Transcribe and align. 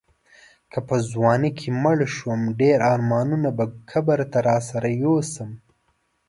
که 0.71 0.79
په 0.87 0.95
ځوانۍ 1.11 1.51
کې 1.59 1.69
مړ 1.83 1.97
شوم 2.15 2.41
ډېر 2.61 2.77
ارمانونه 2.93 3.49
به 3.57 3.65
قبر 3.89 4.19
ته 4.31 4.39
راسره 4.49 4.89
یوسم. 5.03 5.49